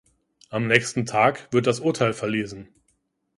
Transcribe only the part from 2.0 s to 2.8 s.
verlesen.